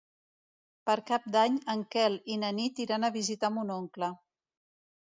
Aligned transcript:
Per 0.89 0.95
Cap 1.09 1.27
d'Any 1.35 1.59
en 1.75 1.85
Quel 1.97 2.17
i 2.37 2.39
na 2.47 2.51
Nit 2.63 2.85
iran 2.89 3.05
a 3.05 3.15
visitar 3.21 3.55
mon 3.61 3.79
oncle. 3.81 4.15